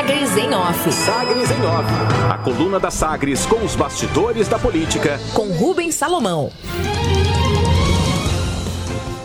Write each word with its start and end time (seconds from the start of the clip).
Sagres 0.00 0.36
em 0.38 0.54
Off. 0.54 0.92
Sagres 0.92 1.50
em 1.50 1.62
Off. 1.66 1.86
A 2.30 2.38
coluna 2.38 2.80
da 2.80 2.90
Sagres 2.90 3.44
com 3.44 3.62
os 3.62 3.76
bastidores 3.76 4.48
da 4.48 4.58
política. 4.58 5.20
Com 5.34 5.52
Rubens 5.52 5.94
Salomão. 5.94 6.50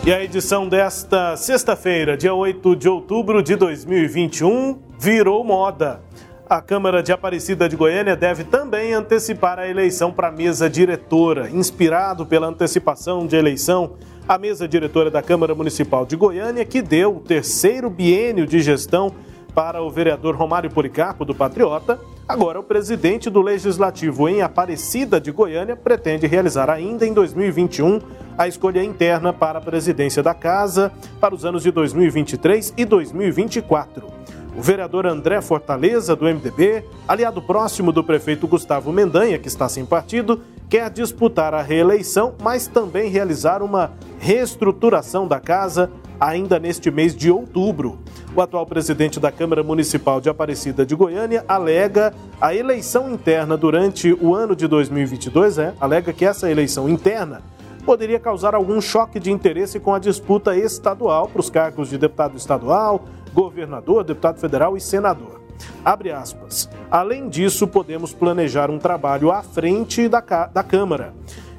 E 0.04 0.12
a 0.12 0.22
edição 0.22 0.68
desta 0.68 1.34
sexta-feira, 1.34 2.14
dia 2.14 2.34
8 2.34 2.76
de 2.76 2.90
outubro 2.90 3.42
de 3.42 3.56
2021, 3.56 4.78
virou 4.98 5.42
moda. 5.42 6.02
A 6.46 6.60
Câmara 6.60 7.02
de 7.02 7.10
Aparecida 7.10 7.70
de 7.70 7.74
Goiânia 7.74 8.14
deve 8.14 8.44
também 8.44 8.92
antecipar 8.92 9.58
a 9.58 9.66
eleição 9.66 10.12
para 10.12 10.28
a 10.28 10.32
mesa 10.32 10.68
diretora. 10.68 11.48
Inspirado 11.48 12.26
pela 12.26 12.48
antecipação 12.48 13.26
de 13.26 13.34
eleição, 13.34 13.94
a 14.28 14.36
mesa 14.36 14.68
diretora 14.68 15.10
da 15.10 15.22
Câmara 15.22 15.54
Municipal 15.54 16.04
de 16.04 16.16
Goiânia, 16.16 16.66
que 16.66 16.82
deu 16.82 17.16
o 17.16 17.20
terceiro 17.20 17.88
biênio 17.88 18.46
de 18.46 18.60
gestão 18.60 19.14
para 19.56 19.82
o 19.82 19.90
vereador 19.90 20.36
Romário 20.36 20.70
Policarpo, 20.70 21.24
do 21.24 21.34
Patriota, 21.34 21.98
agora 22.28 22.60
o 22.60 22.62
presidente 22.62 23.30
do 23.30 23.40
Legislativo 23.40 24.28
em 24.28 24.42
Aparecida 24.42 25.18
de 25.18 25.32
Goiânia 25.32 25.74
pretende 25.74 26.26
realizar 26.26 26.68
ainda 26.68 27.06
em 27.06 27.14
2021 27.14 27.98
a 28.36 28.46
escolha 28.46 28.84
interna 28.84 29.32
para 29.32 29.58
a 29.58 29.62
presidência 29.62 30.22
da 30.22 30.34
Casa 30.34 30.92
para 31.18 31.34
os 31.34 31.46
anos 31.46 31.62
de 31.62 31.70
2023 31.70 32.74
e 32.76 32.84
2024. 32.84 34.25
O 34.56 34.62
vereador 34.62 35.06
André 35.06 35.42
Fortaleza, 35.42 36.16
do 36.16 36.24
MDB, 36.24 36.82
aliado 37.06 37.42
próximo 37.42 37.92
do 37.92 38.02
prefeito 38.02 38.48
Gustavo 38.48 38.90
Mendanha, 38.90 39.38
que 39.38 39.48
está 39.48 39.68
sem 39.68 39.84
partido, 39.84 40.40
quer 40.66 40.88
disputar 40.88 41.52
a 41.52 41.60
reeleição, 41.60 42.34
mas 42.42 42.66
também 42.66 43.10
realizar 43.10 43.62
uma 43.62 43.92
reestruturação 44.18 45.28
da 45.28 45.38
casa 45.38 45.90
ainda 46.18 46.58
neste 46.58 46.90
mês 46.90 47.14
de 47.14 47.30
outubro. 47.30 47.98
O 48.34 48.40
atual 48.40 48.64
presidente 48.64 49.20
da 49.20 49.30
Câmara 49.30 49.62
Municipal 49.62 50.22
de 50.22 50.30
Aparecida 50.30 50.86
de 50.86 50.94
Goiânia 50.94 51.44
alega 51.46 52.14
a 52.40 52.54
eleição 52.54 53.10
interna 53.10 53.58
durante 53.58 54.14
o 54.14 54.34
ano 54.34 54.56
de 54.56 54.66
2022, 54.66 55.58
é, 55.58 55.74
alega 55.78 56.14
que 56.14 56.24
essa 56.24 56.50
eleição 56.50 56.88
interna 56.88 57.42
poderia 57.84 58.18
causar 58.18 58.54
algum 58.54 58.80
choque 58.80 59.20
de 59.20 59.30
interesse 59.30 59.78
com 59.78 59.94
a 59.94 59.98
disputa 59.98 60.56
estadual 60.56 61.28
para 61.28 61.40
os 61.40 61.50
cargos 61.50 61.90
de 61.90 61.98
deputado 61.98 62.36
estadual, 62.38 63.04
governador, 63.36 64.02
deputado 64.02 64.40
federal 64.40 64.78
e 64.78 64.80
senador. 64.80 65.42
Abre 65.84 66.10
aspas. 66.10 66.70
Além 66.90 67.28
disso, 67.28 67.68
podemos 67.68 68.14
planejar 68.14 68.70
um 68.70 68.78
trabalho 68.78 69.30
à 69.30 69.42
frente 69.42 70.08
da, 70.08 70.20
da 70.20 70.62
Câmara 70.62 71.12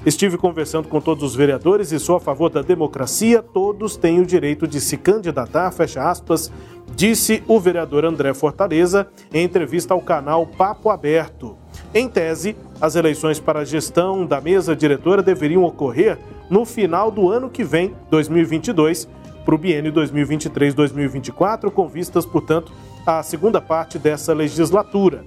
Estive 0.07 0.37
conversando 0.37 0.87
com 0.87 1.01
todos 1.01 1.21
os 1.21 1.35
vereadores 1.35 1.91
e 1.91 1.99
sou 1.99 2.15
a 2.15 2.19
favor 2.21 2.49
da 2.49 2.61
democracia. 2.61 3.43
Todos 3.43 3.97
têm 3.97 4.21
o 4.21 4.25
direito 4.25 4.65
de 4.65 4.79
se 4.79 4.95
candidatar, 4.95 5.69
fecha 5.71 6.09
aspas, 6.09 6.49
disse 6.95 7.43
o 7.45 7.59
vereador 7.59 8.05
André 8.05 8.33
Fortaleza 8.33 9.07
em 9.33 9.43
entrevista 9.43 9.93
ao 9.93 9.99
canal 9.99 10.45
Papo 10.45 10.89
Aberto. 10.89 11.57
Em 11.93 12.07
tese, 12.07 12.55
as 12.79 12.95
eleições 12.95 13.37
para 13.37 13.59
a 13.59 13.65
gestão 13.65 14.25
da 14.25 14.39
mesa 14.39 14.73
diretora 14.73 15.21
deveriam 15.21 15.65
ocorrer 15.65 16.17
no 16.49 16.63
final 16.63 17.11
do 17.11 17.29
ano 17.29 17.49
que 17.49 17.65
vem, 17.65 17.93
2022, 18.09 19.09
para 19.47 19.55
o 19.55 19.57
biênio 19.57 19.93
2023-2024, 19.93 21.71
com 21.71 21.87
vistas, 21.87 22.25
portanto, 22.25 22.73
à 23.05 23.23
segunda 23.23 23.61
parte 23.61 23.97
dessa 23.97 24.33
legislatura. 24.33 25.23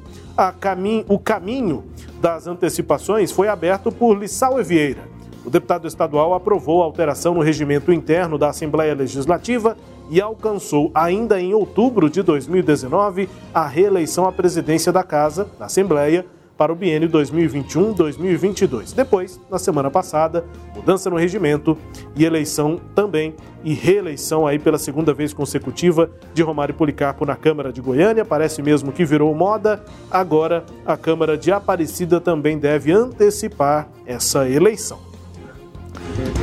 O 1.08 1.18
caminho 1.18 1.84
das 2.20 2.46
antecipações 2.46 3.32
foi 3.32 3.48
aberto 3.48 3.90
por 3.90 4.14
Lissau 4.18 4.62
Vieira. 4.62 5.08
O 5.42 5.48
deputado 5.48 5.88
estadual 5.88 6.34
aprovou 6.34 6.82
a 6.82 6.84
alteração 6.84 7.32
no 7.32 7.40
regimento 7.40 7.90
interno 7.90 8.36
da 8.36 8.50
Assembleia 8.50 8.94
Legislativa 8.94 9.74
e 10.10 10.20
alcançou, 10.20 10.90
ainda 10.94 11.40
em 11.40 11.54
outubro 11.54 12.10
de 12.10 12.22
2019, 12.22 13.26
a 13.54 13.66
reeleição 13.66 14.28
à 14.28 14.32
presidência 14.32 14.92
da 14.92 15.02
Casa, 15.02 15.48
da 15.58 15.64
Assembleia, 15.64 16.26
para 16.60 16.74
o 16.74 16.76
biênio 16.76 17.08
2021-2022. 17.08 18.92
Depois, 18.94 19.40
na 19.50 19.58
semana 19.58 19.90
passada, 19.90 20.44
mudança 20.76 21.08
no 21.08 21.16
regimento 21.16 21.74
e 22.14 22.22
eleição 22.22 22.78
também 22.94 23.34
e 23.64 23.72
reeleição 23.72 24.46
aí 24.46 24.58
pela 24.58 24.76
segunda 24.76 25.14
vez 25.14 25.32
consecutiva 25.32 26.10
de 26.34 26.42
Romário 26.42 26.74
Policarpo 26.74 27.24
na 27.24 27.34
Câmara 27.34 27.72
de 27.72 27.80
Goiânia. 27.80 28.26
Parece 28.26 28.60
mesmo 28.60 28.92
que 28.92 29.06
virou 29.06 29.34
moda. 29.34 29.82
Agora 30.10 30.66
a 30.84 30.98
Câmara 30.98 31.38
de 31.38 31.50
Aparecida 31.50 32.20
também 32.20 32.58
deve 32.58 32.92
antecipar 32.92 33.88
essa 34.04 34.46
eleição. 34.46 34.98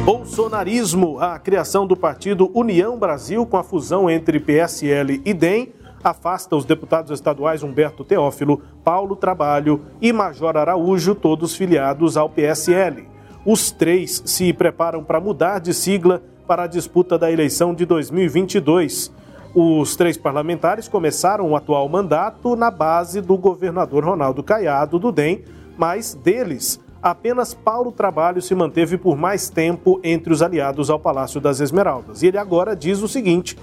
Bolsonarismo, 0.04 1.20
a 1.20 1.38
criação 1.38 1.86
do 1.86 1.96
partido 1.96 2.50
União 2.56 2.98
Brasil 2.98 3.46
com 3.46 3.58
a 3.58 3.64
fusão 3.64 4.10
entre 4.10 4.40
PSL 4.40 5.22
e 5.24 5.32
DEM 5.32 5.74
afasta 6.10 6.56
os 6.56 6.66
deputados 6.66 7.12
estaduais 7.12 7.64
Humberto 7.64 8.04
Teófilo, 8.04 8.62
Paulo 8.84 9.16
Trabalho 9.16 9.82
e 10.02 10.14
Major 10.14 10.56
Araújo, 10.56 11.14
todos 11.14 11.56
filiados 11.56 12.16
ao 12.16 12.30
PSL. 12.30 13.08
Os 13.46 13.72
três 13.72 14.22
se 14.26 14.52
preparam 14.54 15.04
para 15.04 15.20
mudar 15.20 15.60
de 15.60 15.74
sigla 15.74 16.22
para 16.48 16.64
a 16.64 16.68
disputa 16.68 17.18
da 17.18 17.32
eleição 17.32 17.74
de 17.74 17.86
2022. 17.86 19.12
Os 19.54 19.96
três 19.96 20.18
parlamentares 20.18 20.88
começaram 20.88 21.52
o 21.52 21.56
atual 21.56 21.88
mandato 21.90 22.56
na 22.56 22.72
base 22.72 23.22
do 23.22 23.38
governador 23.38 24.06
Ronaldo 24.06 24.44
Caiado, 24.44 25.00
do 25.00 25.12
DEM, 25.12 25.44
mas 25.78 26.14
deles, 26.14 26.80
apenas 27.02 27.54
Paulo 27.54 27.92
Trabalho 27.92 28.42
se 28.42 28.56
manteve 28.56 28.98
por 28.98 29.18
mais 29.18 29.50
tempo 29.50 30.00
entre 30.04 30.32
os 30.32 30.42
aliados 30.42 30.90
ao 30.90 31.00
Palácio 31.00 31.42
das 31.42 31.60
Esmeraldas. 31.60 32.22
E 32.22 32.28
ele 32.28 32.38
agora 32.38 32.76
diz 32.76 33.02
o 33.02 33.08
seguinte: 33.08 33.58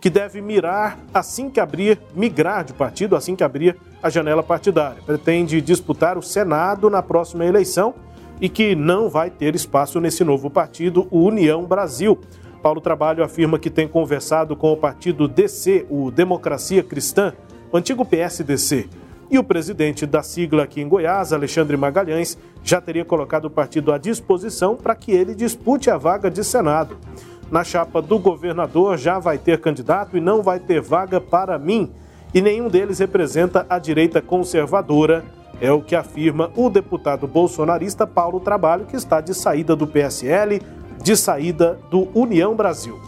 que 0.00 0.10
deve 0.10 0.40
mirar 0.40 0.98
assim 1.12 1.48
que 1.48 1.60
abrir, 1.60 1.98
migrar 2.14 2.64
de 2.64 2.72
partido 2.72 3.16
assim 3.16 3.34
que 3.34 3.44
abrir 3.44 3.76
a 4.02 4.10
janela 4.10 4.42
partidária. 4.42 5.02
Pretende 5.04 5.60
disputar 5.60 6.18
o 6.18 6.22
Senado 6.22 6.90
na 6.90 7.02
próxima 7.02 7.44
eleição 7.44 7.94
e 8.40 8.48
que 8.48 8.74
não 8.74 9.08
vai 9.08 9.30
ter 9.30 9.54
espaço 9.54 10.00
nesse 10.00 10.22
novo 10.22 10.50
partido, 10.50 11.08
o 11.10 11.20
União 11.20 11.64
Brasil. 11.64 12.18
Paulo 12.62 12.80
Trabalho 12.80 13.24
afirma 13.24 13.58
que 13.58 13.70
tem 13.70 13.88
conversado 13.88 14.56
com 14.56 14.72
o 14.72 14.76
partido 14.76 15.26
DC, 15.26 15.86
o 15.88 16.10
Democracia 16.10 16.82
Cristã, 16.82 17.32
o 17.72 17.76
antigo 17.76 18.04
PSDC. 18.04 18.88
E 19.28 19.38
o 19.38 19.44
presidente 19.44 20.06
da 20.06 20.22
sigla 20.22 20.64
aqui 20.64 20.80
em 20.80 20.88
Goiás, 20.88 21.32
Alexandre 21.32 21.76
Magalhães, 21.76 22.38
já 22.62 22.80
teria 22.80 23.04
colocado 23.04 23.46
o 23.46 23.50
partido 23.50 23.92
à 23.92 23.98
disposição 23.98 24.76
para 24.76 24.94
que 24.94 25.10
ele 25.10 25.34
dispute 25.34 25.90
a 25.90 25.96
vaga 25.96 26.30
de 26.30 26.44
Senado 26.44 26.96
na 27.50 27.62
chapa 27.62 28.02
do 28.02 28.18
governador 28.18 28.98
já 28.98 29.18
vai 29.18 29.38
ter 29.38 29.60
candidato 29.60 30.16
e 30.16 30.20
não 30.20 30.42
vai 30.42 30.58
ter 30.58 30.80
vaga 30.80 31.20
para 31.20 31.58
mim. 31.58 31.92
E 32.34 32.40
nenhum 32.40 32.68
deles 32.68 32.98
representa 32.98 33.64
a 33.68 33.78
direita 33.78 34.20
conservadora, 34.20 35.24
é 35.60 35.70
o 35.72 35.80
que 35.80 35.94
afirma 35.94 36.50
o 36.54 36.68
deputado 36.68 37.26
bolsonarista 37.26 38.06
Paulo 38.06 38.40
Trabalho, 38.40 38.84
que 38.86 38.96
está 38.96 39.20
de 39.20 39.32
saída 39.32 39.74
do 39.74 39.86
PSL, 39.86 40.60
de 41.02 41.16
saída 41.16 41.78
do 41.90 42.08
União 42.14 42.54
Brasil. 42.54 43.00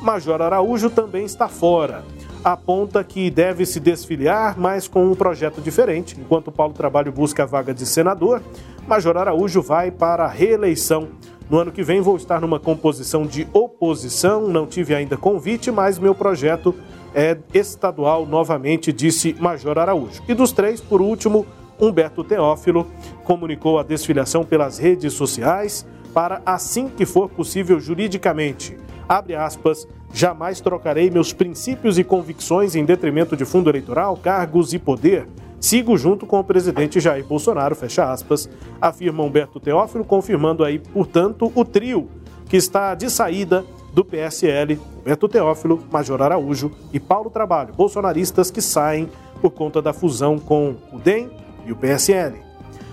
Major 0.00 0.40
Araújo 0.40 0.90
também 0.90 1.24
está 1.24 1.48
fora. 1.48 2.04
Aponta 2.44 3.02
que 3.02 3.30
deve 3.30 3.66
se 3.66 3.80
desfiliar, 3.80 4.54
mas 4.56 4.86
com 4.86 5.04
um 5.10 5.14
projeto 5.14 5.60
diferente. 5.60 6.16
Enquanto 6.20 6.52
Paulo 6.52 6.72
Trabalho 6.72 7.10
busca 7.10 7.42
a 7.42 7.46
vaga 7.46 7.74
de 7.74 7.84
senador, 7.84 8.40
Major 8.86 9.16
Araújo 9.16 9.60
vai 9.60 9.90
para 9.90 10.24
a 10.24 10.28
reeleição 10.28 11.08
no 11.50 11.58
ano 11.58 11.72
que 11.72 11.82
vem 11.82 12.00
vou 12.00 12.16
estar 12.16 12.40
numa 12.40 12.60
composição 12.60 13.26
de 13.26 13.46
oposição, 13.52 14.48
não 14.48 14.66
tive 14.66 14.94
ainda 14.94 15.16
convite, 15.16 15.70
mas 15.70 15.98
meu 15.98 16.14
projeto 16.14 16.74
é 17.14 17.38
estadual 17.54 18.26
novamente, 18.26 18.92
disse 18.92 19.34
Major 19.38 19.78
Araújo. 19.78 20.22
E 20.28 20.34
dos 20.34 20.52
três, 20.52 20.80
por 20.80 21.00
último, 21.00 21.46
Humberto 21.80 22.22
Teófilo 22.22 22.86
comunicou 23.24 23.78
a 23.78 23.82
desfiliação 23.82 24.44
pelas 24.44 24.78
redes 24.78 25.14
sociais 25.14 25.86
para 26.12 26.42
assim 26.44 26.88
que 26.88 27.06
for 27.06 27.28
possível 27.28 27.80
juridicamente. 27.80 28.76
Abre 29.08 29.34
aspas, 29.34 29.88
jamais 30.12 30.60
trocarei 30.60 31.10
meus 31.10 31.32
princípios 31.32 31.98
e 31.98 32.04
convicções 32.04 32.74
em 32.74 32.84
detrimento 32.84 33.36
de 33.36 33.44
fundo 33.44 33.70
eleitoral, 33.70 34.16
cargos 34.16 34.74
e 34.74 34.78
poder 34.78 35.26
Sigo 35.60 35.96
junto 35.96 36.24
com 36.24 36.38
o 36.38 36.44
presidente 36.44 37.00
Jair 37.00 37.24
Bolsonaro, 37.24 37.74
fecha 37.74 38.10
aspas, 38.12 38.48
afirma 38.80 39.24
Humberto 39.24 39.58
Teófilo, 39.58 40.04
confirmando 40.04 40.62
aí, 40.62 40.78
portanto, 40.78 41.50
o 41.54 41.64
trio 41.64 42.08
que 42.48 42.56
está 42.56 42.94
de 42.94 43.10
saída 43.10 43.64
do 43.92 44.04
PSL, 44.04 44.78
Humberto 45.00 45.28
Teófilo, 45.28 45.82
Major 45.90 46.22
Araújo 46.22 46.70
e 46.92 47.00
Paulo 47.00 47.28
Trabalho, 47.28 47.74
bolsonaristas 47.74 48.50
que 48.50 48.62
saem 48.62 49.10
por 49.40 49.50
conta 49.50 49.82
da 49.82 49.92
fusão 49.92 50.38
com 50.38 50.76
o 50.92 50.98
DEM 50.98 51.28
e 51.66 51.72
o 51.72 51.76
PSL. 51.76 52.36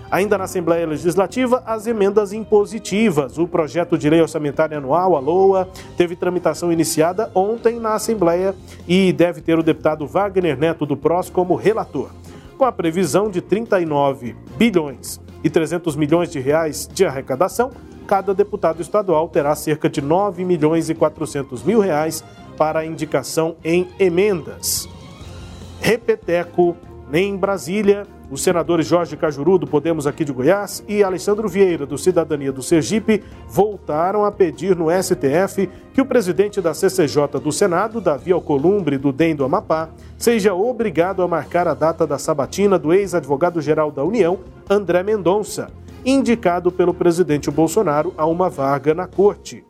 Ainda 0.09 0.37
na 0.37 0.45
Assembleia 0.45 0.87
Legislativa, 0.87 1.61
as 1.65 1.87
emendas 1.87 2.31
impositivas. 2.31 3.37
O 3.37 3.47
projeto 3.47 3.97
de 3.97 4.09
lei 4.09 4.21
orçamentária 4.21 4.77
anual, 4.77 5.15
a 5.15 5.19
LOA, 5.19 5.67
teve 5.97 6.15
tramitação 6.15 6.71
iniciada 6.71 7.29
ontem 7.33 7.79
na 7.79 7.95
Assembleia 7.95 8.55
e 8.87 9.11
deve 9.11 9.41
ter 9.41 9.57
o 9.57 9.63
deputado 9.63 10.05
Wagner 10.07 10.57
Neto 10.57 10.85
do 10.85 10.95
PROS 10.95 11.29
como 11.29 11.55
relator 11.55 12.09
com 12.55 12.65
a 12.65 12.71
previsão 12.71 13.29
de 13.29 13.41
39 13.41 14.35
bilhões 14.57 15.21
e 15.43 15.49
300 15.49 15.95
milhões 15.95 16.31
de 16.31 16.39
reais 16.39 16.89
de 16.91 17.05
arrecadação, 17.05 17.71
cada 18.07 18.33
deputado 18.33 18.81
estadual 18.81 19.29
terá 19.29 19.55
cerca 19.55 19.89
de 19.89 20.01
9 20.01 20.43
milhões 20.43 20.89
e 20.89 20.95
400 20.95 21.63
mil 21.63 21.79
reais 21.79 22.23
para 22.57 22.85
indicação 22.85 23.55
em 23.63 23.87
emendas. 23.99 24.87
Repeteco, 25.79 26.75
em 27.13 27.35
Brasília. 27.35 28.03
Os 28.29 28.41
senadores 28.41 28.87
Jorge 28.87 29.15
Cajuru, 29.15 29.57
do 29.57 29.67
Podemos 29.67 30.07
aqui 30.07 30.25
de 30.25 30.33
Goiás, 30.33 30.83
e 30.87 31.03
Alexandre 31.03 31.47
Vieira, 31.47 31.85
do 31.85 31.97
Cidadania 31.97 32.51
do 32.51 32.63
Sergipe, 32.63 33.23
voltaram 33.47 34.25
a 34.25 34.31
pedir 34.31 34.75
no 34.75 34.87
STF 34.89 35.69
que 35.93 36.01
o 36.01 36.05
presidente 36.05 36.59
da 36.59 36.73
CCJ 36.73 37.39
do 37.41 37.51
Senado, 37.51 38.01
Davi 38.01 38.31
Alcolumbre, 38.31 38.97
do 38.97 39.11
DEM 39.11 39.35
do 39.35 39.43
Amapá, 39.43 39.89
seja 40.17 40.55
obrigado 40.55 41.21
a 41.21 41.27
marcar 41.27 41.67
a 41.67 41.75
data 41.75 42.07
da 42.07 42.17
sabatina 42.17 42.79
do 42.79 42.93
ex-advogado-geral 42.93 43.91
da 43.91 44.03
União, 44.03 44.39
André 44.67 45.03
Mendonça, 45.03 45.69
indicado 46.03 46.71
pelo 46.71 46.93
presidente 46.93 47.51
Bolsonaro 47.51 48.11
a 48.17 48.25
uma 48.25 48.49
vaga 48.49 48.95
na 48.95 49.05
corte 49.05 49.63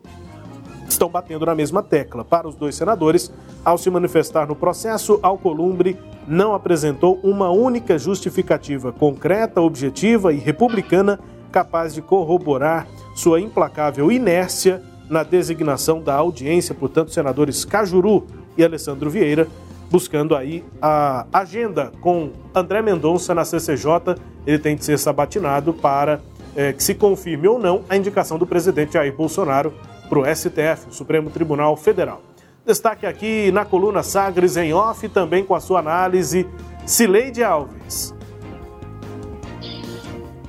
estão 0.92 1.08
batendo 1.08 1.46
na 1.46 1.54
mesma 1.54 1.82
tecla. 1.82 2.24
Para 2.24 2.48
os 2.48 2.54
dois 2.54 2.74
senadores, 2.74 3.32
ao 3.64 3.78
se 3.78 3.90
manifestar 3.90 4.46
no 4.46 4.54
processo, 4.54 5.18
Alcolumbre 5.22 5.98
não 6.26 6.54
apresentou 6.54 7.20
uma 7.22 7.50
única 7.50 7.98
justificativa 7.98 8.92
concreta, 8.92 9.60
objetiva 9.60 10.32
e 10.32 10.38
republicana 10.38 11.18
capaz 11.50 11.94
de 11.94 12.02
corroborar 12.02 12.86
sua 13.14 13.40
implacável 13.40 14.10
inércia 14.12 14.82
na 15.08 15.22
designação 15.22 16.02
da 16.02 16.14
audiência, 16.14 16.74
portanto, 16.74 17.12
senadores 17.12 17.64
Cajuru 17.64 18.26
e 18.56 18.64
Alessandro 18.64 19.08
Vieira, 19.08 19.46
buscando 19.90 20.34
aí 20.34 20.64
a 20.82 21.26
agenda 21.32 21.92
com 22.00 22.30
André 22.54 22.82
Mendonça 22.82 23.34
na 23.34 23.44
CCJ. 23.44 24.16
Ele 24.46 24.58
tem 24.58 24.76
de 24.76 24.84
ser 24.84 24.98
sabatinado 24.98 25.72
para 25.72 26.20
é, 26.54 26.72
que 26.72 26.82
se 26.82 26.94
confirme 26.94 27.46
ou 27.46 27.58
não 27.58 27.82
a 27.88 27.96
indicação 27.96 28.38
do 28.38 28.46
presidente 28.46 28.94
Jair 28.94 29.14
Bolsonaro 29.14 29.72
para 30.08 30.18
o 30.18 30.24
STF, 30.24 30.88
o 30.88 30.92
Supremo 30.92 31.30
Tribunal 31.30 31.76
Federal. 31.76 32.22
Destaque 32.64 33.06
aqui 33.06 33.52
na 33.52 33.64
coluna 33.64 34.02
Sagres 34.02 34.56
em 34.56 34.72
off, 34.72 35.08
também 35.08 35.44
com 35.44 35.54
a 35.54 35.60
sua 35.60 35.78
análise, 35.78 36.48
Cileide 36.84 37.44
Alves. 37.44 38.14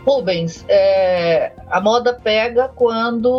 Rubens, 0.08 0.64
é, 0.70 1.52
a 1.70 1.82
moda 1.82 2.14
pega 2.14 2.70
quando 2.70 3.30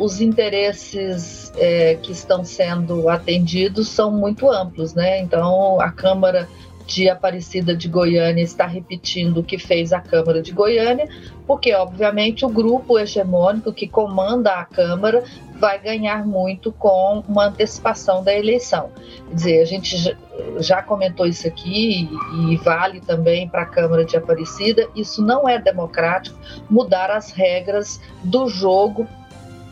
os 0.00 0.20
interesses 0.20 1.52
é, 1.56 1.94
que 2.02 2.10
estão 2.10 2.44
sendo 2.44 3.08
atendidos 3.08 3.88
são 3.88 4.10
muito 4.10 4.50
amplos, 4.50 4.94
né? 4.94 5.20
Então, 5.20 5.80
a 5.80 5.92
Câmara 5.92 6.48
de 6.88 7.06
Aparecida 7.10 7.76
de 7.76 7.86
Goiânia 7.86 8.42
está 8.42 8.66
repetindo 8.66 9.38
o 9.38 9.44
que 9.44 9.58
fez 9.58 9.92
a 9.92 10.00
Câmara 10.00 10.40
de 10.40 10.52
Goiânia, 10.52 11.06
porque, 11.46 11.74
obviamente, 11.74 12.46
o 12.46 12.48
grupo 12.48 12.98
hegemônico 12.98 13.74
que 13.74 13.86
comanda 13.86 14.54
a 14.54 14.64
Câmara 14.64 15.22
vai 15.60 15.78
ganhar 15.78 16.26
muito 16.26 16.72
com 16.72 17.22
uma 17.28 17.48
antecipação 17.48 18.24
da 18.24 18.34
eleição. 18.34 18.90
Quer 19.28 19.34
dizer, 19.34 19.60
a 19.60 19.64
gente 19.66 20.16
já 20.60 20.82
comentou 20.82 21.26
isso 21.26 21.46
aqui 21.46 22.08
e 22.48 22.56
vale 22.56 23.00
também 23.00 23.46
para 23.46 23.62
a 23.62 23.66
Câmara 23.66 24.02
de 24.06 24.16
Aparecida, 24.16 24.88
isso 24.96 25.22
não 25.22 25.46
é 25.46 25.58
democrático 25.60 26.38
mudar 26.70 27.10
as 27.10 27.30
regras 27.30 28.00
do 28.24 28.48
jogo 28.48 29.06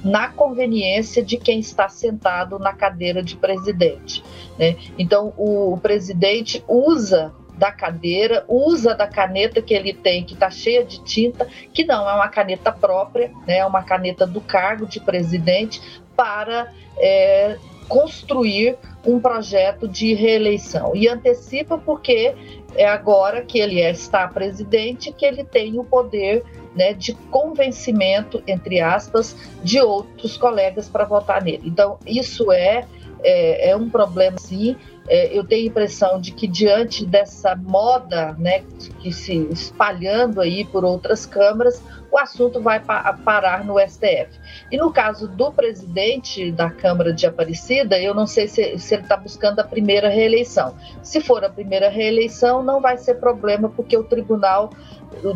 na 0.07 0.29
conveniência 0.29 1.21
de 1.21 1.37
quem 1.37 1.59
está 1.59 1.89
sentado 1.89 2.61
na 2.61 2.73
cadeira 2.73 3.23
de 3.23 3.37
presidente. 3.37 4.23
Né? 4.57 4.77
Então, 4.97 5.35
o, 5.37 5.73
o 5.73 5.79
presidente 5.79 6.65
usa 6.69 7.35
da 7.59 7.73
cadeira, 7.73 8.45
usa 8.47 8.95
da 8.95 9.09
caneta 9.09 9.61
que 9.61 9.75
ele 9.75 9.93
tem, 9.93 10.23
que 10.23 10.35
está 10.35 10.49
cheia 10.49 10.85
de 10.85 11.03
tinta, 11.03 11.49
que 11.73 11.85
não 11.85 12.09
é 12.09 12.15
uma 12.15 12.29
caneta 12.29 12.71
própria, 12.71 13.33
né, 13.47 13.59
é 13.59 13.67
uma 13.67 13.83
caneta 13.83 14.27
do 14.27 14.41
cargo 14.41 14.87
de 14.87 15.01
presidente, 15.01 15.81
para 16.15 16.73
é, 16.99 17.57
construir 17.89 18.77
um 19.05 19.19
projeto 19.19 19.89
de 19.89 20.15
reeleição. 20.15 20.95
E 20.95 21.09
antecipa 21.09 21.79
porque 21.79 22.35
é 22.77 22.87
agora 22.87 23.43
que 23.43 23.59
ele 23.59 23.81
é, 23.81 23.91
está 23.91 24.29
presidente 24.29 25.13
que 25.13 25.25
ele 25.25 25.43
tem 25.43 25.79
o 25.79 25.85
poder 25.85 26.45
né, 26.77 26.93
de 26.93 27.15
convencimento, 27.31 28.43
entre 28.47 28.81
aspas, 28.81 29.35
de 29.65 29.81
outros 29.81 30.37
colegas 30.37 30.89
para 30.89 31.05
votar 31.05 31.43
nele. 31.43 31.63
Então, 31.65 31.99
isso 32.07 32.53
é, 32.53 32.87
é, 33.27 33.71
é 33.71 33.77
um 33.77 33.91
problema, 33.91 34.39
sim. 34.39 34.77
É, 35.09 35.37
eu 35.37 35.45
tenho 35.45 35.65
a 35.65 35.67
impressão 35.67 36.21
de 36.21 36.33
que, 36.33 36.49
diante 36.49 37.05
dessa 37.05 37.55
moda 37.55 38.35
né, 38.39 38.65
que 39.01 39.13
se 39.13 39.37
espalhando 39.51 40.41
aí 40.41 40.65
por 40.65 40.85
outras 40.85 41.25
câmaras, 41.25 41.83
o 42.11 42.19
assunto 42.19 42.61
vai 42.61 42.81
pa 42.81 43.13
parar 43.25 43.65
no 43.65 43.79
STF. 43.79 44.31
E 44.71 44.77
no 44.77 44.93
caso 44.93 45.29
do 45.29 45.53
presidente 45.53 46.51
da 46.51 46.71
Câmara 46.71 47.13
de 47.13 47.27
Aparecida, 47.27 47.99
eu 48.01 48.15
não 48.15 48.27
sei 48.27 48.49
se, 48.49 48.79
se 48.79 48.95
ele 48.95 49.03
está 49.03 49.17
buscando 49.17 49.61
a 49.61 49.65
primeira 49.65 50.09
reeleição. 50.09 50.75
Se 51.03 51.21
for 51.21 51.45
a 51.45 51.51
primeira 51.51 51.89
reeleição, 51.89 52.63
não 52.63 52.81
vai 52.81 52.97
ser 52.97 53.15
problema, 53.15 53.69
porque 53.69 53.97
o 53.97 54.03
tribunal 54.03 54.71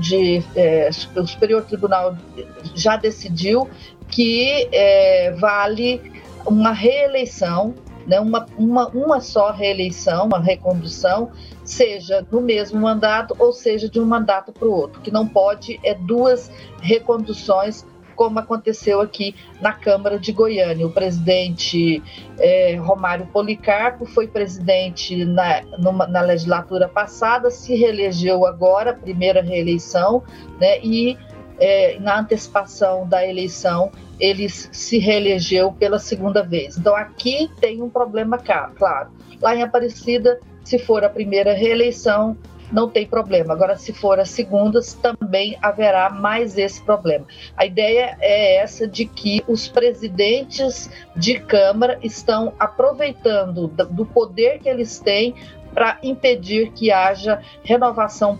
de, 0.00 0.42
é, 0.56 0.90
o 1.16 1.26
Superior 1.26 1.62
Tribunal 1.62 2.16
já 2.74 2.96
decidiu 2.96 3.68
que 4.08 4.68
é, 4.72 5.30
vale 5.32 6.20
uma 6.46 6.72
reeleição, 6.72 7.74
né, 8.06 8.18
uma, 8.18 8.46
uma, 8.56 8.88
uma 8.88 9.20
só 9.20 9.50
reeleição, 9.50 10.26
uma 10.26 10.40
recondução, 10.40 11.30
seja 11.64 12.26
no 12.30 12.40
mesmo 12.40 12.80
mandato 12.80 13.34
ou 13.38 13.52
seja 13.52 13.88
de 13.88 14.00
um 14.00 14.06
mandato 14.06 14.52
para 14.52 14.66
o 14.66 14.72
outro, 14.72 15.00
que 15.00 15.10
não 15.10 15.26
pode 15.26 15.78
é 15.82 15.94
duas 15.94 16.50
reconduções 16.80 17.84
como 18.20 18.38
aconteceu 18.38 19.00
aqui 19.00 19.34
na 19.62 19.72
Câmara 19.72 20.18
de 20.18 20.30
Goiânia. 20.30 20.86
O 20.86 20.92
presidente 20.92 22.02
é, 22.38 22.76
Romário 22.76 23.26
Policarpo 23.28 24.04
foi 24.04 24.28
presidente 24.28 25.24
na, 25.24 25.62
numa, 25.78 26.06
na 26.06 26.20
legislatura 26.20 26.86
passada, 26.86 27.50
se 27.50 27.74
reelegeu 27.74 28.44
agora, 28.44 28.92
primeira 28.92 29.40
reeleição, 29.40 30.22
né, 30.60 30.80
e 30.80 31.16
é, 31.60 31.98
na 32.00 32.18
antecipação 32.18 33.06
da 33.06 33.26
eleição 33.26 33.92
ele 34.18 34.48
se 34.48 34.98
reelegeu 34.98 35.72
pela 35.72 35.98
segunda 35.98 36.42
vez. 36.42 36.76
Então 36.76 36.96
aqui 36.96 37.50
tem 37.60 37.82
um 37.82 37.88
problema 37.88 38.38
claro. 38.38 39.10
Lá 39.40 39.54
em 39.54 39.62
Aparecida, 39.62 40.40
se 40.64 40.78
for 40.78 41.04
a 41.04 41.08
primeira 41.08 41.52
reeleição, 41.52 42.36
não 42.70 42.88
tem 42.88 43.06
problema. 43.06 43.52
Agora, 43.52 43.76
se 43.76 43.92
for 43.92 44.20
as 44.20 44.30
segundas, 44.30 44.94
também 44.94 45.56
haverá 45.60 46.08
mais 46.10 46.56
esse 46.56 46.82
problema. 46.82 47.26
A 47.56 47.66
ideia 47.66 48.16
é 48.20 48.56
essa 48.56 48.86
de 48.86 49.06
que 49.06 49.42
os 49.48 49.66
presidentes 49.66 50.88
de 51.16 51.38
Câmara 51.40 51.98
estão 52.02 52.52
aproveitando 52.58 53.66
do 53.68 54.06
poder 54.06 54.60
que 54.60 54.68
eles 54.68 54.98
têm 55.00 55.34
para 55.74 55.98
impedir 56.02 56.72
que 56.72 56.90
haja 56.90 57.40
renovação 57.62 58.38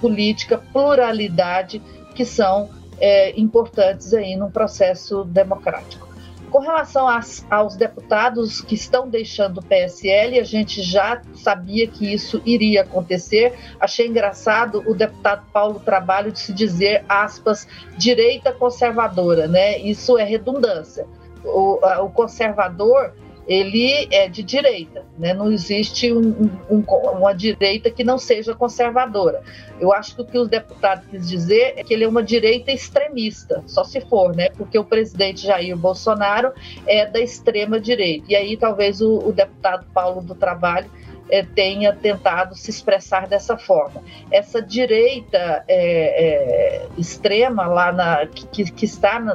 política, 0.00 0.62
pluralidade, 0.72 1.82
que 2.12 2.24
são 2.24 2.70
é, 2.98 3.38
importantes 3.38 4.12
aí 4.14 4.36
num 4.36 4.50
processo 4.50 5.24
democrático. 5.24 6.12
Com 6.52 6.58
relação 6.58 7.08
às, 7.08 7.46
aos 7.50 7.76
deputados 7.76 8.60
que 8.60 8.74
estão 8.74 9.08
deixando 9.08 9.58
o 9.58 9.64
PSL, 9.64 10.38
a 10.38 10.44
gente 10.44 10.82
já 10.82 11.22
sabia 11.34 11.88
que 11.88 12.12
isso 12.12 12.42
iria 12.44 12.82
acontecer. 12.82 13.54
Achei 13.80 14.06
engraçado 14.06 14.82
o 14.86 14.94
deputado 14.94 15.46
Paulo 15.50 15.80
Trabalho 15.80 16.30
de 16.30 16.38
se 16.38 16.52
dizer, 16.52 17.06
aspas, 17.08 17.66
direita 17.96 18.52
conservadora, 18.52 19.48
né? 19.48 19.78
Isso 19.78 20.18
é 20.18 20.24
redundância. 20.24 21.06
O, 21.42 21.78
o 22.04 22.10
conservador 22.10 23.14
ele 23.46 24.08
é 24.10 24.28
de 24.28 24.42
direita, 24.42 25.04
né? 25.18 25.34
não 25.34 25.50
existe 25.50 26.12
um, 26.12 26.48
um, 26.70 26.80
uma 26.80 27.32
direita 27.32 27.90
que 27.90 28.04
não 28.04 28.16
seja 28.18 28.54
conservadora. 28.54 29.42
Eu 29.80 29.92
acho 29.92 30.14
que 30.14 30.22
o 30.22 30.24
que 30.24 30.38
os 30.38 30.48
deputados 30.48 31.04
quis 31.10 31.28
dizer 31.28 31.74
é 31.76 31.82
que 31.82 31.92
ele 31.92 32.04
é 32.04 32.08
uma 32.08 32.22
direita 32.22 32.70
extremista, 32.70 33.62
só 33.66 33.82
se 33.82 34.00
for, 34.02 34.34
né? 34.34 34.50
porque 34.50 34.78
o 34.78 34.84
presidente 34.84 35.46
Jair 35.46 35.76
Bolsonaro 35.76 36.52
é 36.86 37.04
da 37.06 37.20
extrema 37.20 37.80
direita. 37.80 38.26
E 38.28 38.36
aí 38.36 38.56
talvez 38.56 39.00
o, 39.00 39.18
o 39.18 39.32
deputado 39.32 39.86
Paulo 39.92 40.22
do 40.22 40.34
Trabalho 40.34 40.88
é, 41.28 41.42
tenha 41.42 41.92
tentado 41.94 42.54
se 42.54 42.70
expressar 42.70 43.26
dessa 43.26 43.56
forma. 43.56 44.02
Essa 44.30 44.60
direita 44.60 45.64
é, 45.66 46.84
é, 46.84 46.88
extrema 46.98 47.66
lá 47.66 47.90
na, 47.90 48.26
que, 48.26 48.70
que 48.70 48.84
está 48.84 49.18
na, 49.18 49.34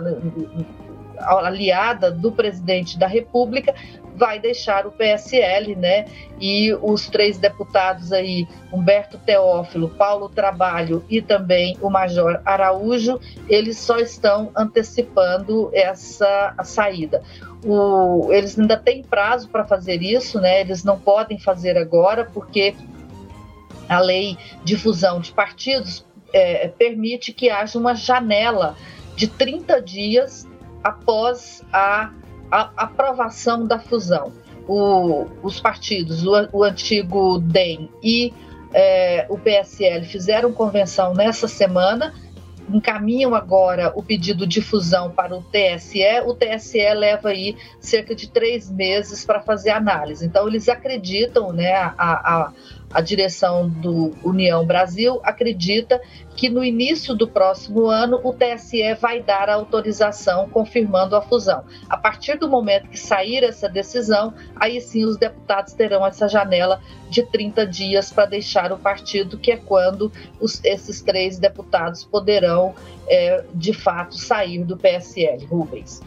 aliada 1.20 2.12
do 2.12 2.32
presidente 2.32 2.98
da 2.98 3.08
República, 3.08 3.74
vai 4.18 4.40
deixar 4.40 4.88
o 4.88 4.92
PSL, 4.92 5.76
né? 5.76 6.06
E 6.42 6.74
os 6.82 7.08
três 7.08 7.38
deputados 7.38 8.12
aí, 8.12 8.48
Humberto 8.74 9.18
Teófilo, 9.20 9.90
Paulo 9.90 10.28
Trabalho 10.28 11.06
e 11.08 11.22
também 11.22 11.78
o 11.82 11.90
Major 11.90 12.42
Araújo, 12.44 13.20
eles 13.48 13.78
só 13.78 14.00
estão 14.00 14.52
antecipando 14.56 15.70
essa 15.72 16.56
saída. 16.64 17.22
O, 17.64 18.34
eles 18.34 18.58
ainda 18.58 18.76
têm 18.76 19.04
prazo 19.04 19.50
para 19.50 19.64
fazer 19.64 20.02
isso, 20.02 20.42
né? 20.42 20.62
Eles 20.62 20.84
não 20.84 21.00
podem 21.00 21.38
fazer 21.38 21.78
agora, 21.78 22.26
porque 22.26 22.76
a 23.88 24.00
lei 24.00 24.36
de 24.64 24.76
fusão 24.76 25.20
de 25.20 25.32
partidos 25.32 26.04
é, 26.34 26.68
permite 26.68 27.32
que 27.32 27.50
haja 27.50 27.78
uma 27.78 27.94
janela 27.94 28.76
de 29.16 29.28
30 29.28 29.82
dias 29.82 30.47
após 30.84 31.64
a, 31.72 32.12
a 32.52 32.72
aprovação 32.78 33.66
da 33.66 33.80
fusão. 33.80 34.32
o, 34.68 35.26
os 35.42 35.60
partidos, 35.60 36.26
o, 36.26 36.34
o 36.52 36.64
antigo 36.64 37.40
DEM 37.40 37.90
e 38.04 38.34
é, 38.74 39.26
o 39.30 39.38
PSL 39.38 40.06
fizeram 40.06 40.52
convenção 40.52 41.14
nessa 41.14 41.48
semana, 41.48 42.14
encaminham 42.70 43.34
agora 43.34 43.94
o 43.96 44.04
pedido 44.04 44.46
de 44.46 44.62
fusão 44.62 45.10
para 45.10 45.36
o 45.36 45.42
TSE, 45.42 46.04
o 46.26 46.34
TSE 46.34 46.94
leva 46.94 47.30
aí 47.30 47.56
cerca 47.80 48.14
de 48.14 48.30
três 48.30 48.70
meses 48.70 49.24
para 49.24 49.40
fazer 49.40 49.70
análise. 49.70 50.26
Então, 50.26 50.48
eles 50.48 50.68
acreditam, 50.68 51.54
né, 51.54 51.74
a, 51.74 51.94
a, 51.98 52.52
a 52.92 53.02
direção 53.02 53.68
do 53.68 54.14
União 54.24 54.66
Brasil 54.66 55.20
acredita 55.24 56.02
que 56.36 56.50
no 56.50 56.64
início 56.64 57.16
do 57.16 57.28
próximo 57.28 57.88
ano 57.88 58.20
o 58.24 58.32
TSE 58.32 58.94
vai 58.96 59.22
dar 59.22 59.50
a 59.50 59.56
autorização 59.56 60.48
confirmando 60.50 61.16
a 61.16 61.22
fusão. 61.22 61.64
A 61.90 61.98
partir 61.98 62.38
do 62.38 62.48
momento 62.48 62.90
que 62.90 63.00
sair 63.00 63.44
essa 63.44 63.68
decisão, 63.68 64.34
aí 64.56 64.80
sim 64.80 65.04
os 65.04 65.18
deputados 65.18 65.74
terão 65.74 66.06
essa 66.06 66.28
janela 66.28 66.80
de 67.10 67.24
30 67.24 67.66
dias 67.66 68.12
para 68.12 68.26
deixar 68.26 68.72
o 68.72 68.78
partido, 68.78 69.38
que 69.38 69.52
é 69.52 69.58
quando 69.58 70.12
os, 70.40 70.64
esses 70.64 71.02
três 71.02 71.40
deputados 71.40 72.04
poderão, 72.04 72.76
é, 73.08 73.44
de 73.54 73.74
fato, 73.74 74.16
sair 74.16 74.64
do 74.64 74.78
PSL. 74.78 75.46
Rubens. 75.46 76.02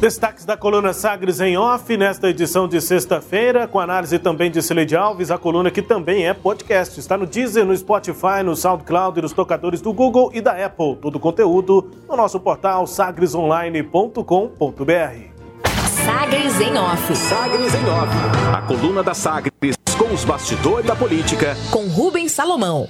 Destaques 0.00 0.44
da 0.44 0.56
coluna 0.56 0.92
Sagres 0.92 1.40
em 1.40 1.58
Off, 1.58 1.96
nesta 1.96 2.28
edição 2.28 2.68
de 2.68 2.80
sexta-feira, 2.80 3.66
com 3.66 3.80
análise 3.80 4.16
também 4.16 4.48
de 4.48 4.62
Celeide 4.62 4.94
Alves, 4.94 5.28
a 5.28 5.36
coluna 5.36 5.72
que 5.72 5.82
também 5.82 6.24
é 6.24 6.32
podcast. 6.32 7.00
Está 7.00 7.18
no 7.18 7.26
Deezer, 7.26 7.64
no 7.64 7.76
Spotify, 7.76 8.44
no 8.44 8.54
SoundCloud 8.54 9.18
e 9.18 9.22
nos 9.22 9.32
tocadores 9.32 9.80
do 9.80 9.92
Google 9.92 10.30
e 10.32 10.40
da 10.40 10.52
Apple. 10.64 10.94
Todo 11.02 11.16
o 11.16 11.20
conteúdo 11.20 11.90
no 12.08 12.16
nosso 12.16 12.38
portal 12.38 12.86
sagresonline.com.br. 12.86 14.22
Sagres 16.06 16.60
em 16.60 16.78
Off. 16.78 17.16
Sagres 17.16 17.74
em 17.74 17.84
Off. 17.90 18.12
A 18.56 18.62
coluna 18.62 19.02
da 19.02 19.14
Sagres 19.14 19.52
com 19.98 20.14
os 20.14 20.24
bastidores 20.24 20.86
da 20.86 20.94
política. 20.94 21.56
Com 21.72 21.88
Rubens 21.88 22.30
Salomão. 22.30 22.88